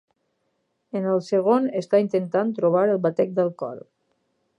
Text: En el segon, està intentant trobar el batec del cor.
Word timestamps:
En 0.99 1.03
el 1.09 1.19
segon, 1.27 1.67
està 1.81 1.99
intentant 2.05 2.53
trobar 2.61 2.81
el 2.95 3.01
batec 3.07 3.37
del 3.41 3.53
cor. 3.63 3.77